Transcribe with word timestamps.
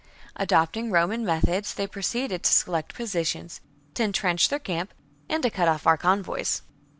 Adopting 0.35 0.89
Roman 0.89 1.23
methods, 1.23 1.75
they 1.75 1.85
proceeded 1.85 2.41
to 2.41 2.51
select 2.51 2.95
positions, 2.95 3.61
to 3.93 4.01
entrench 4.03 4.49
their 4.49 4.57
camp, 4.57 4.95
and 5.29 5.43
to 5.43 5.51
cut 5.51 5.67
off 5.67 5.85
our 5.85 5.95
convoys. 5.95 6.63